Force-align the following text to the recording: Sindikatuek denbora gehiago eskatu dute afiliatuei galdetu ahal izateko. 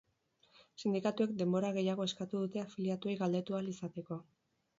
Sindikatuek 0.83 1.35
denbora 1.41 1.69
gehiago 1.75 2.07
eskatu 2.07 2.41
dute 2.45 2.63
afiliatuei 2.63 3.15
galdetu 3.21 3.61
ahal 3.61 3.71
izateko. 3.75 4.21